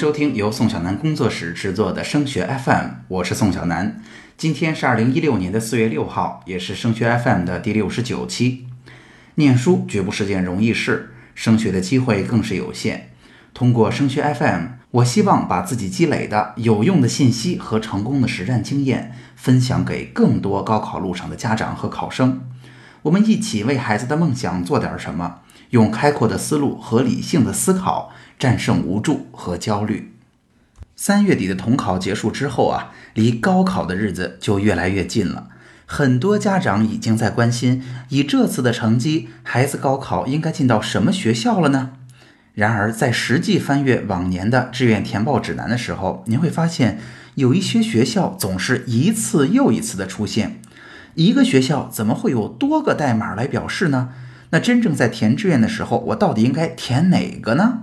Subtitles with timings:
[0.00, 4.00] 收听由宋小南工作室制作的升学 FM，我是宋小南。
[4.38, 8.66] 今天是二零一六年的四月六号，也是升学 FM 的第六十九期。
[9.34, 13.10] 念书绝不是件容易事，升学的机会更是有限。
[13.52, 22.48] 通过升学 FM，我希望把自己积累的有用的信息和成功的实战经验分享给更多高考路上的家长和考生。
[23.02, 28.12] 我们一起为孩子的梦想做点什么，用开阔的思路和理性的思考。
[28.38, 30.14] 战胜无助和焦虑。
[30.96, 35.48] 三月底的统考结束之后啊，离高考的日子就越来越近了。
[35.84, 41.90] 很多家长已经在关心，以这次的成绩，孩子高考应该进到什么学校了呢？
[42.54, 46.98] 然而，在实际翻阅往年的志愿填报指南的时候，您会发现，
[47.34, 50.62] 有一些学校总是一次又一次的出现。
[51.14, 54.08] 一个学校怎么会有多个代码来表示呢？
[54.50, 57.82] 那真正在填志愿的时候，我到底应该填哪个呢？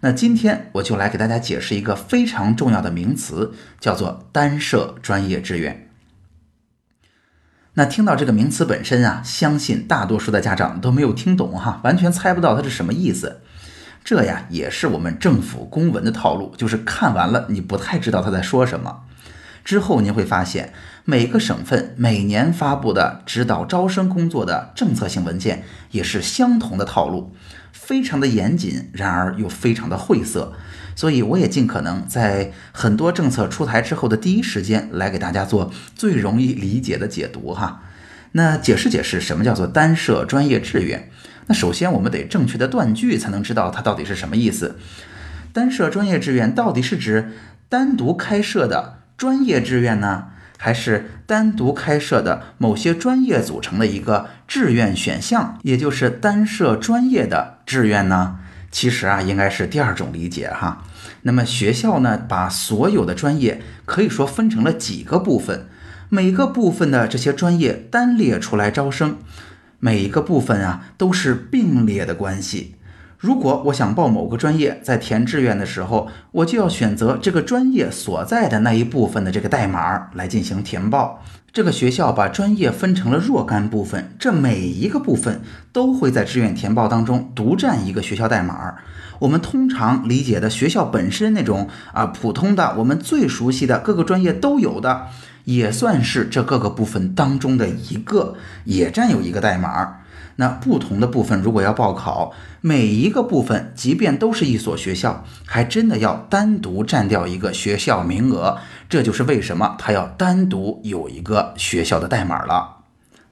[0.00, 5.88] 那今天我就来给大家解释一个非常重要的名词，叫做单设专业志愿。
[7.74, 13.40] 那听到这个名词本身啊，相信大多数的家长都没有听懂哈，完全猜不到它是什么意思。
[14.04, 19.02] 这呀也是我们政府公文的套路，就是看完了你不太知道他在说什么。
[19.66, 20.72] 之后您会发现，
[21.04, 27.34] 每个省份每年发布的指导招生工作的政策性文件也是相同的套路。
[27.72, 30.52] 非常的严谨，然而又非常的晦涩，
[30.94, 37.82] 所以我也尽可能在很多政策出台之后的第一时间来给大家做最容易理解的解读哈。
[38.32, 41.10] 那解释解释什么叫做单设专业志愿？
[41.48, 44.78] 那首先我们得正确的断句才能知道它到底是什么意思。
[45.52, 47.32] 单设专业志愿到底是指
[47.68, 50.28] 单独开设的专业志愿呢？
[50.58, 58.38] 还是单独开设的某些专业组成的一个志愿选项，也就是单设专业的志愿呢？
[58.70, 60.84] 其实啊，应该是第二种理解哈。
[61.22, 65.66] 那么学校呢，把所有的专业可以说分成了几个部分，
[66.08, 69.18] 每个部分的这些专业单列出来招生，
[69.78, 72.75] 每一个部分啊都是并列的关系。
[73.26, 81.24] 如果我想报某个专业，在填志愿的时候，我就要选择这个专业所在的那一部分的这个代码来进行填报。
[81.52, 85.40] 这个学校把专业分成了若干部分，这每一个部分
[85.72, 88.76] 都会在志愿填报当中独占一个学校代码。
[89.18, 95.08] 我们通常理解的学校本身那种啊普通的，我们最熟悉的各个专业都有的，
[95.46, 98.34] 也算是这各个部分当中的一个，
[98.64, 99.98] 也占有一个代码。
[100.38, 108.58] 那不同的部分如果要报考，每一个部分即便都是一所学校，还真的要单独占掉一个学校名额。
[108.88, 112.78] 这就是为什么它要单独有一个学校的代码了。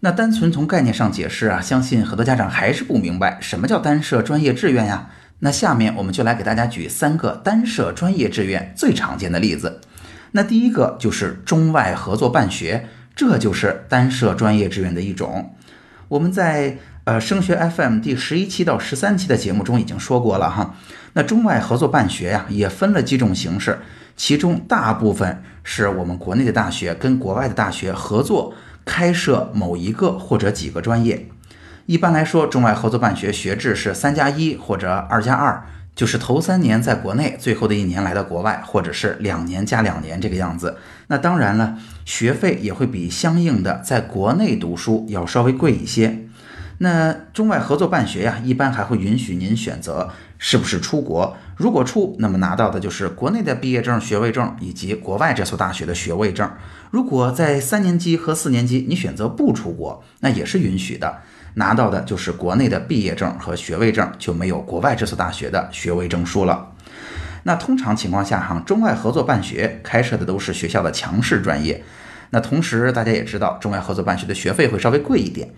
[0.00, 5.08] 那单纯从概念上解释啊，相信很多家长还是不明白什么叫单设专业志愿呀。
[5.40, 9.80] 那下面我们就来给大家举三个单设专业志愿最常见的例子。
[10.32, 15.54] 那第一个就是中外合作办学，这就是单设专业志愿的一种。
[16.08, 20.76] 我们在呃，升学 FM 第十一期到十三期的节目中已经说过了哈。
[21.14, 23.80] 那中外合作办学呀，也分了几种形式，
[24.16, 28.54] 其中大部分是我们国内的大学跟国外的大学合作
[28.84, 31.28] 开设某一个或者几个专业。
[31.86, 40.78] 一般来说，中外合作办学学制是三加一或者二加二，就是头三年在国内，最后的一年来到国外，或者是两年加两年这个样子。
[41.08, 46.26] 那当然了，学费也会比相应的在国内读书要稍微贵一些。
[46.78, 51.36] 那中外合作办学呀，一般还会允许您选择是不是出国。
[51.56, 56.50] 如果出，那么拿到的就是国内的毕业证、学位证以及国外这所大学的学位证。
[56.90, 61.20] 如果在三年级和四年级你选择不出国，那也是允许的，
[61.54, 66.72] 拿到的就是国内的毕业证和学位证，就没有国外这所大学的学位证书了。
[67.44, 71.82] 那通常情况下，哈，中外合作办学开设的都是学校的强势专业。
[72.30, 75.50] 那同时大家也知道，中外合作办学的学费会稍微贵一点。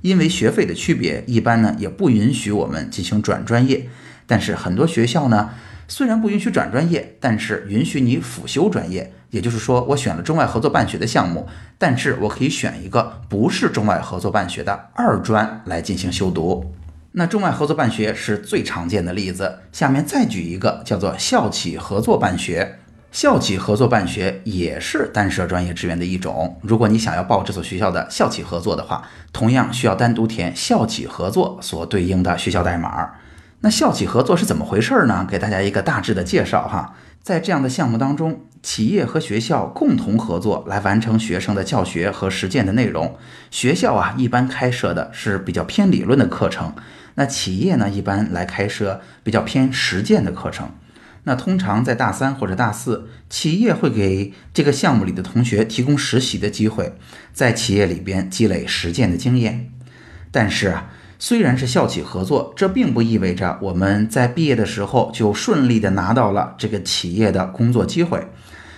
[0.00, 3.88] 因为学费的区别，一般呢也不允许我们进行转专业。
[4.26, 5.50] 但是很多学校呢，
[5.88, 9.12] 虽然不允许转专业，但是允许你辅修专业。
[9.30, 11.46] 也就是说，我选了中外合作办学的项目，
[11.76, 16.74] 但是我可以选一个不是中外合作办学的二专来进行修读。
[17.12, 19.60] 那中外合作办学是最常见的例子。
[19.72, 22.78] 下面再举一个，叫做校企合作办学。
[23.10, 26.58] 校企合作办学也是单设专业志愿的一种。
[26.62, 29.02] 如果你想要报这所学校的校企合作的话，
[29.32, 33.10] 同样需要单独填校企合作所对应的学校代码。
[33.60, 35.26] 那校企合作是怎么回事呢？
[35.28, 36.94] 给大家一个大致的介绍哈。
[37.22, 43.16] 在这样的项目当中，企业和学校共同合作来完成学生的教学和实践的内容。
[43.50, 46.72] 学校啊，一般开设的是比较偏理论的课程；
[47.14, 50.70] 那企业呢，一般来开设比较偏实践的课程。
[51.24, 56.94] 那通常在大三或者大四，企业会给这个项目里的同学提供实习的机会，
[57.32, 59.70] 在企业里边积累实践的经验。
[60.30, 68.28] 但是啊，虽然是校企合作，这并不意味着我们在毕业的时候就顺利的拿到了这个企业的工作机会。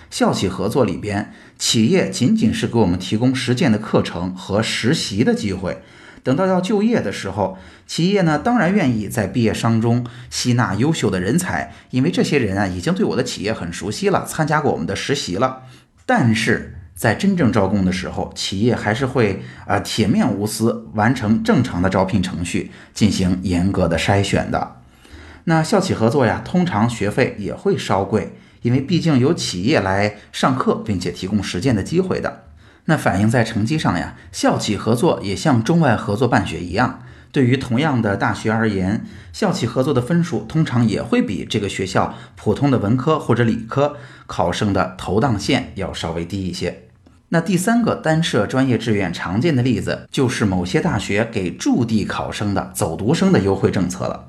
[0.09, 5.81] 校企合作里边，企业仅仅是给我们提供实践的课程和实习的机会。
[6.23, 7.57] 等到要就业的时候，
[7.87, 15.63] 企业呢当然愿意在毕业生中吸纳优秀的人才，因为这些人啊已经对我的企业很熟悉了，参加过我们的实习了。
[16.05, 24.77] 但是在真正招工的时候，企业还是会啊铁面无私，完成正常的招聘程序，进行严格的筛选的。
[25.45, 32.43] 那校企合作呀，通常学费也会稍贵，因为毕竟有企业来上课，并且提供实践的机会的。
[32.85, 43.95] 那反映在成绩上呀，校企合作也像中外合作办学一样，对于同样的大学而言，校企合作的分数通常也会比这个学校普通的文科或者理科
[44.27, 46.83] 考生的投档线要稍微低一些。
[47.29, 54.27] 那第三个单设专业志愿常见的例子，就是某些大学给驻地考生的走读生的优惠政策了。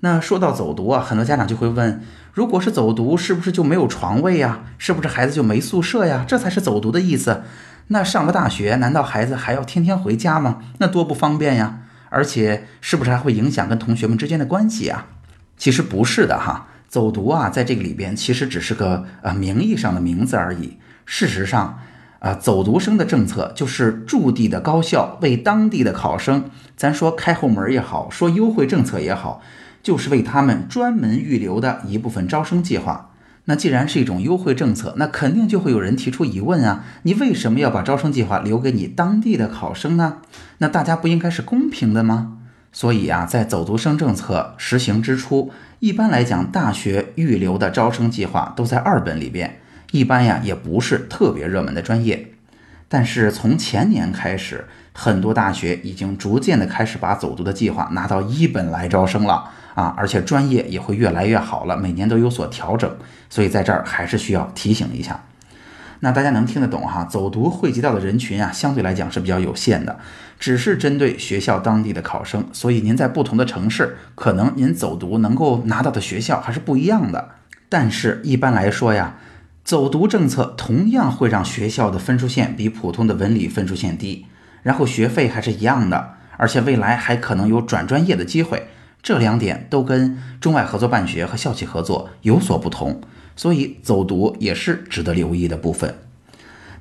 [0.00, 2.02] 那说到走读啊，很多家长就会问：
[2.34, 4.64] 如果是走读，是不是就没有床位呀？
[4.76, 6.26] 是不是孩子就没宿舍呀？
[6.28, 7.44] 这才是走读的意思。
[7.86, 10.58] 那上了大学，难道孩子还要天天回家吗？
[10.76, 11.78] 那多不方便呀！
[12.14, 15.08] 而且是不是还会影响跟同学们之间的关系啊？
[15.56, 20.78] 其实不是的哈，走读啊，在这个里边其实只是个呃名义上的名字而已。
[21.04, 21.80] 事实上，
[22.20, 29.42] 啊，走读生的政策就是驻地的高校为当地的考生，咱说开后门也好，说优惠政策也好，
[29.82, 33.10] 就是为他们专门预留的一部分招生计划。
[33.46, 36.84] 那既然是一种优惠政策，那肯定就会有人提出疑问啊！
[37.02, 40.18] 你为什么要把招生计划留给你当地的考生呢？
[40.58, 42.38] 那大家不应该是公平的吗？
[42.72, 49.60] 所以啊，在走读生政策实行之初，一般来讲，大学预留的招生计划都在二本里边，
[49.92, 52.30] 一般呀也不是特别热门的专业。
[52.88, 59.50] 但是从前年开始，很多大学已经逐渐的开始把走读的计划拿到一本来招生了。
[59.74, 62.96] 啊，而且专业也会越来越好了，每年都有所调整，
[63.28, 65.24] 所以在这儿还是需要提醒一下。
[66.00, 67.04] 那大家能听得懂哈？
[67.04, 69.98] 走读汇集到的人群啊，相对来讲是比较有限的，
[70.38, 77.30] 只是针对学校当地的考生，所以您在不同的城市，可能您走读能够拿到的学校还是不一样的。
[77.70, 79.16] 但是一般来说呀，
[79.64, 84.26] 走读政策同样会让学校的分数线比普通的文理分数线低，
[84.62, 88.68] 然后学费还是一样的，而且未来还可能有转专业的机会。
[89.04, 93.02] 这两点都跟中外合作办学和校企合作有所不同，
[93.36, 95.94] 所以走读也是值得留意的部分。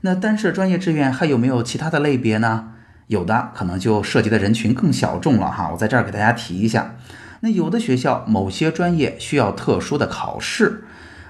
[0.02, 2.70] 那单设专业志愿还有没有其他的类别呢？
[3.08, 5.70] 有的可能就涉及的人群更小众了哈。
[5.74, 6.96] 我在这儿给大家提一下，
[7.42, 10.86] 那有的学校某些专业需要特殊的考试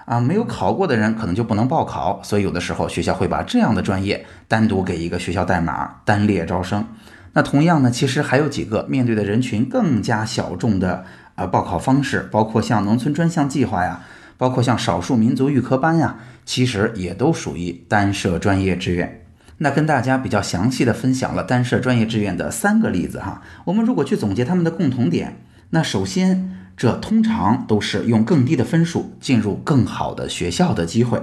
[0.05, 6.85] 啊，没有考过的人可能就不能报考，所以有的时候学校会把这样的专业单独给一个学校代码，单列招生。
[7.33, 11.03] 那同样呢，其实还有几个面对的人群更加小众的
[11.35, 14.01] 呃报考方式，包括像农村专项计划呀，
[14.37, 19.25] 包括像少数民族预科班呀，其实也都属于单设专业志愿。
[19.57, 23.41] 那跟大家比较详细的分享了单设专业志愿的三个例子哈。
[23.65, 25.39] 我们如果去总结他们的共同点，
[25.71, 31.19] 那首先这通常都是用更低的分数进入更好的学校的机会。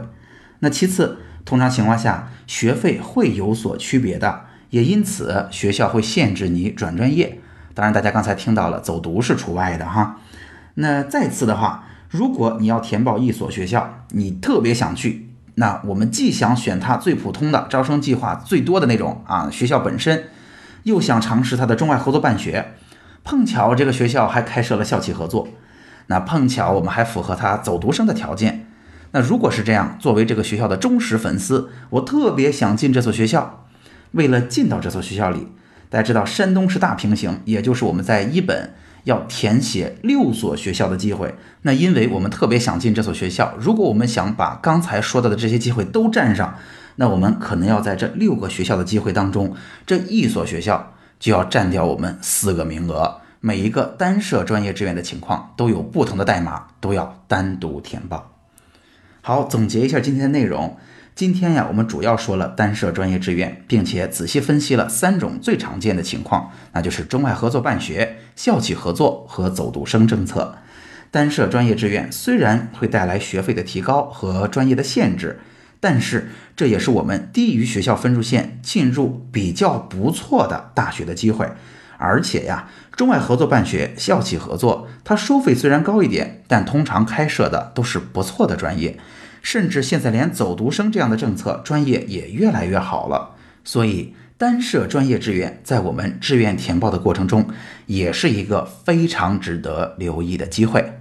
[0.58, 4.46] 那其次，通常情况下学费会有所区别的。
[4.70, 7.40] 也因此，学校会限制你转专业。
[7.74, 10.16] 当然，大家刚才听到了，走读是除外的哈。
[10.74, 20.24] 那再次的话，如果你要填报一所学校，你特别想去，那我们既想选它最普通的招生计划最多的那种啊学校本身，
[20.84, 22.74] 又想尝试它的中外合作办学，
[23.24, 25.48] 碰巧这个学校还开设了校企合作，
[26.06, 28.66] 那碰巧我们还符合它走读生的条件。
[29.12, 33.66] 那如果是这样，作为这个学校的忠实粉丝，我特别想进这所学校。
[34.12, 35.46] 为了进到这所学校里，
[35.88, 38.74] 大家知道山东是大平行，也就是我们在一本
[39.04, 41.34] 要填写六所学校的机会。
[41.62, 46.56] 那因为我们特别想进这所学校，如果我们想把刚才说到的这些机会都占上，
[46.96, 49.54] 那我们可能要在这六个学校的机会当中，
[49.86, 53.20] 这一所学校就要占掉我们四个名额。
[53.40, 58.32] 每一个单设专业志愿的情况都有不同的代码，都要单独填报。
[59.22, 60.76] 好，总结一下今天的内容。
[61.14, 70.56] 今天呀，我们主要说了单设专业志愿，并且仔细分析了三种最常见的情况，那就是中外合作办学、校企合作和走读生政策。
[71.10, 75.40] 单设专业志愿虽然会带来学费的提高和专业的限制，
[75.78, 81.50] 但是这也是我们低于学校分数线进入比较不错的大学的机会。
[81.98, 88.98] 而且呀，中外合作办学、校企合作，它收费虽然高一点，但通常开设的都是不错的专业，
[89.42, 93.36] 甚至现在连走读生这样的政策，专业也越来越好了。
[93.64, 97.46] 所以，单设专业志愿，在我们志愿填报的过程中，
[97.86, 100.94] 也是一个非常值得留意的机会。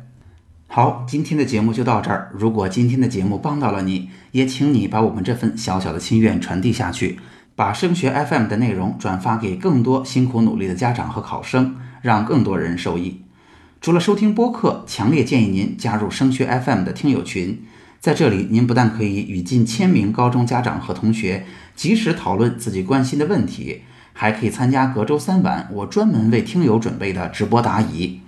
[0.68, 2.32] 好，今天的节目就到这儿。
[2.34, 7.20] 如果今天的节目帮到了你，也请你把我们这份小小的心愿传递下去，
[7.56, 13.22] 把升学 FM 的内容转发给更多辛苦努力的家长和考生，让更多人受益。
[13.82, 17.64] 除了收听播客，强烈建议您加入升学 FM 的听友群，
[18.00, 23.82] 在这里，您不但可以与近千名高中家长和同学及时讨论自己关心的问题，
[24.14, 28.22] 还可以参加隔周三晚我专门为听友准备的直播答疑。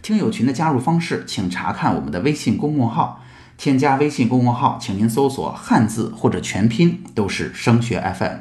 [0.00, 3.22] 听友群的加入方式，请查看我们的微信公众号。
[3.58, 8.38] 添加微信公众号，请您搜索汉字或者全拼，都是升学 FM。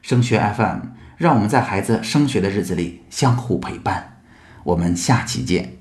[0.00, 0.78] 升学 FM，
[1.18, 4.16] 让我们在孩子升学的日子里相互陪伴。
[4.64, 5.76] 我们下期见。